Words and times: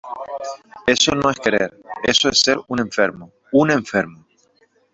eso 0.87 1.13
no 1.13 1.29
es 1.29 1.37
querer. 1.37 1.79
eso 2.01 2.27
es 2.29 2.41
ser 2.41 2.57
un 2.69 2.79
enfermo. 2.79 3.31
un 3.51 3.69
enfermo. 3.69 4.25